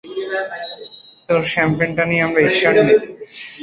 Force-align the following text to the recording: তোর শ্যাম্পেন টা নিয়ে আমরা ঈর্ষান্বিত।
তোর 1.29 1.41
শ্যাম্পেন 1.51 1.91
টা 1.97 2.03
নিয়ে 2.09 2.25
আমরা 2.27 2.41
ঈর্ষান্বিত। 2.47 3.01